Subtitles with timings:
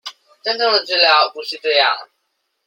[0.41, 2.07] 真正的治療不是這樣